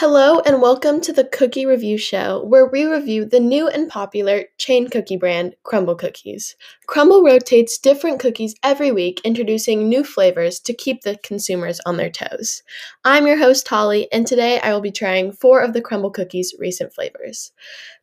[0.00, 4.44] Hello, and welcome to the Cookie Review Show, where we review the new and popular
[4.56, 6.56] chain cookie brand, Crumbl Cookies.
[6.88, 12.08] Crumbl rotates different cookies every week, introducing new flavors to keep the consumers on their
[12.08, 12.62] toes.
[13.04, 16.54] I'm your host, Holly, and today I will be trying four of the Crumbl Cookies'
[16.58, 17.52] recent flavors.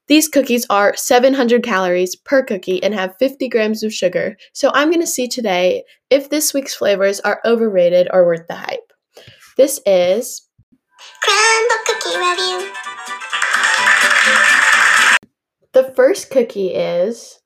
[0.06, 4.90] These cookies are 700 calories per cookie and have 50 grams of sugar, so I'm
[4.90, 8.94] going to see today if this week's flavors are overrated or worth the hype.
[9.58, 10.47] This is
[11.24, 12.74] Crumbl Cookie Review.
[15.74, 17.40] The first cookie is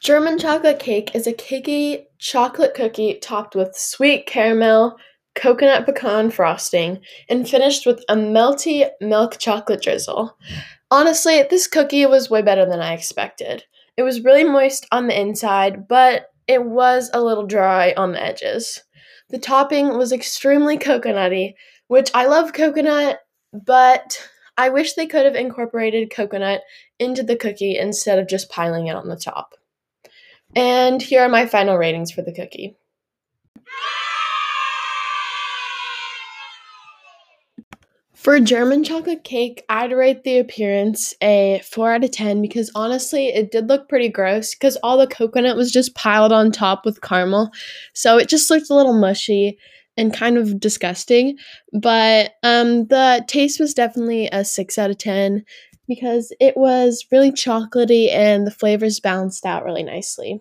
[0.00, 4.96] German chocolate cake is a cakey chocolate cookie topped with sweet caramel,
[5.34, 10.36] coconut pecan frosting, and finished with a melty milk chocolate drizzle.
[10.90, 13.64] Honestly, this cookie was way better than I expected.
[13.96, 18.22] It was really moist on the inside, but it was a little dry on the
[18.22, 18.82] edges.
[19.30, 21.54] The topping was extremely coconutty,
[21.88, 23.20] which I love coconut,
[23.52, 26.62] but I wish they could have incorporated coconut
[26.98, 29.54] into the cookie instead of just piling it on the top.
[30.56, 32.76] And here are my final ratings for the cookie.
[38.24, 43.26] For German chocolate cake, I'd rate the appearance a 4 out of 10 because honestly,
[43.26, 47.02] it did look pretty gross because all the coconut was just piled on top with
[47.02, 47.50] caramel.
[47.92, 49.58] So it just looked a little mushy
[49.96, 51.36] and kind of disgusting.
[51.72, 55.44] But um, the taste was definitely a 6 out of 10
[55.86, 60.40] because it was really chocolatey and the flavors balanced out really nicely.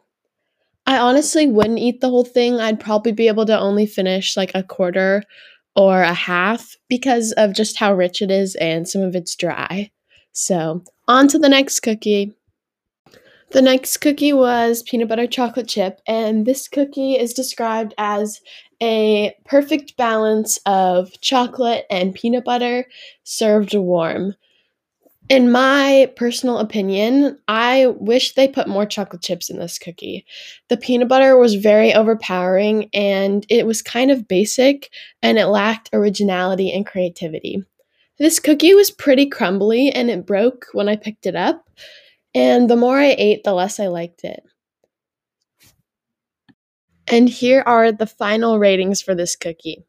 [0.85, 2.59] I honestly wouldn't eat the whole thing.
[2.59, 5.23] I'd probably be able to only finish like a quarter
[5.75, 9.91] or a half because of just how rich it is and some of it's dry.
[10.33, 12.33] So, on to the next cookie.
[13.51, 18.41] The next cookie was peanut butter chocolate chip, and this cookie is described as
[18.83, 22.85] a perfect balance of chocolate and peanut butter
[23.23, 24.35] served warm.
[25.29, 30.25] In my personal opinion, I wish they put more chocolate chips in this cookie.
[30.67, 34.89] The peanut butter was very overpowering and it was kind of basic
[35.21, 37.63] and it lacked originality and creativity.
[38.19, 41.69] This cookie was pretty crumbly and it broke when I picked it up,
[42.35, 44.43] and the more I ate, the less I liked it.
[47.07, 49.85] And here are the final ratings for this cookie.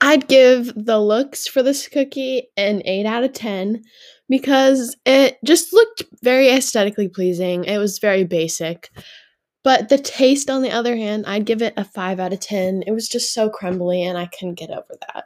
[0.00, 3.82] I'd give the looks for this cookie an 8 out of 10
[4.28, 7.64] because it just looked very aesthetically pleasing.
[7.64, 8.90] It was very basic.
[9.62, 12.84] But the taste, on the other hand, I'd give it a 5 out of 10.
[12.86, 15.24] It was just so crumbly and I couldn't get over that.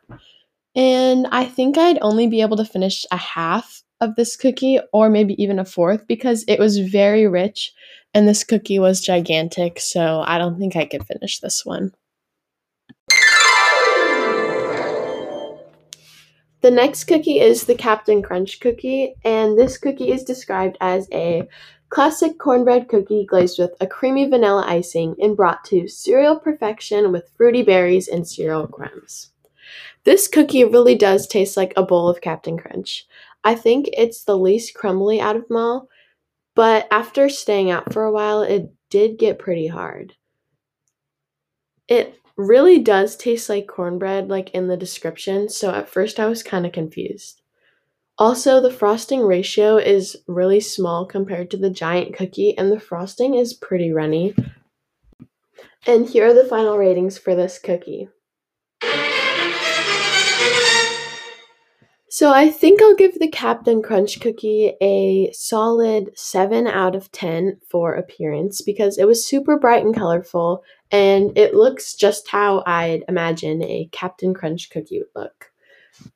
[0.74, 5.08] And I think I'd only be able to finish a half of this cookie or
[5.08, 7.72] maybe even a fourth because it was very rich
[8.14, 9.80] and this cookie was gigantic.
[9.80, 11.92] So I don't think I could finish this one.
[16.60, 21.47] The next cookie is the Captain Crunch cookie, and this cookie is described as a
[21.91, 27.31] classic cornbread cookie glazed with a creamy vanilla icing and brought to cereal perfection with
[27.36, 29.31] fruity berries and cereal crumbs.
[30.04, 33.06] This cookie really does taste like a bowl of Captain Crunch.
[33.44, 35.88] I think it's the least crumbly out of them all,
[36.54, 40.15] but after staying out for a while, it did get pretty hard.
[41.88, 46.43] It really does taste like cornbread, like in the description, so at first I was
[46.43, 47.43] kind of confused.
[48.16, 53.34] Also, the frosting ratio is really small compared to the giant cookie, and the frosting
[53.34, 54.34] is pretty runny.
[55.87, 58.09] And here are the final ratings for this cookie.
[62.14, 67.58] So I think I'll give the Captain Crunch cookie a solid 7 out of 10
[67.69, 73.02] for appearance because it was super bright and colorful and it looks just how I'd
[73.08, 75.50] imagine a Captain Crunch cookie would look.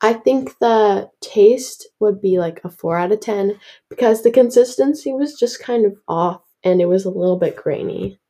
[0.00, 3.58] I think the taste would be like a 4 out of 10
[3.90, 8.20] because the consistency was just kind of off and it was a little bit grainy.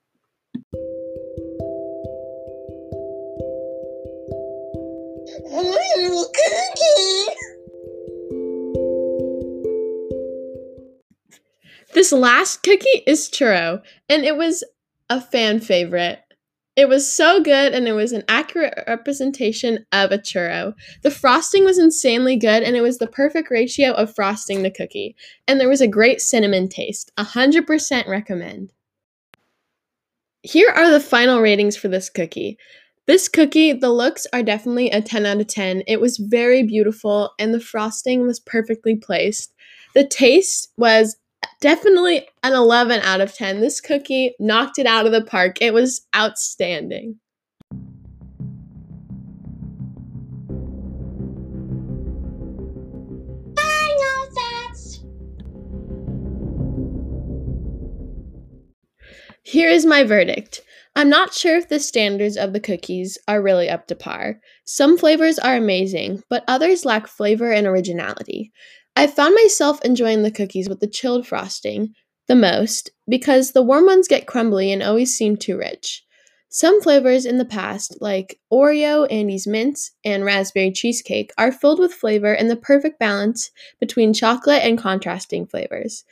[11.98, 14.62] This last cookie is churro, and it was
[15.10, 16.20] a fan favorite.
[16.76, 20.74] It was so good and it was an accurate representation of a churro.
[21.02, 25.16] The frosting was insanely good and it was the perfect ratio of frosting to cookie.
[25.48, 27.10] And there was a great cinnamon taste.
[27.18, 28.72] 100% recommend.
[30.42, 32.58] Here are the final ratings for this cookie.
[33.08, 35.82] This cookie, the looks are definitely a 10 out of 10.
[35.88, 39.52] It was very beautiful and the frosting was perfectly placed.
[39.96, 41.16] The taste was
[41.60, 43.60] definitely an 11 out of 10.
[43.60, 45.60] This cookie knocked it out of the park.
[45.60, 47.18] It was outstanding.
[59.44, 60.60] Here is my verdict.
[60.94, 64.40] I'm not sure if the standards of the cookies are really up to par.
[64.66, 68.52] Some flavors are amazing, but others lack flavor and originality.
[68.98, 71.94] I found myself enjoying the cookies with the chilled frosting
[72.26, 76.04] the most because the warm ones get crumbly and always seem too rich.
[76.48, 81.94] Some flavors in the past, like Oreo, Andes Mints, and raspberry cheesecake, are filled with
[81.94, 86.04] flavor and the perfect balance between chocolate and contrasting flavors.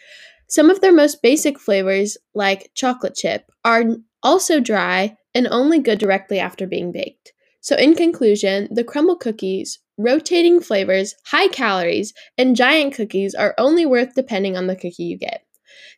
[0.47, 3.82] Some of their most basic flavors, like chocolate chip, are
[4.23, 7.32] also dry and only good directly after being baked.
[7.67, 13.85] So, in conclusion, the Crumbl cookies, rotating flavors, high calories, and giant cookies are only
[13.85, 15.43] worth depending on the cookie you get.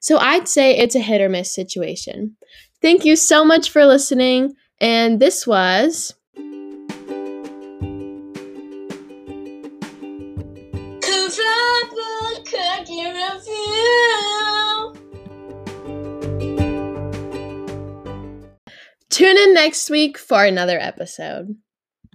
[0.00, 2.38] So, I'd say it's a hit or miss situation.
[2.80, 4.54] Thank you so much for listening.
[4.80, 6.14] And this was.
[11.02, 13.77] Crumbl cookie review.
[19.28, 21.54] Tune in next week for another episode.